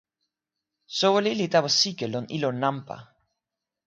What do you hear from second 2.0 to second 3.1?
lon ilo nanpa.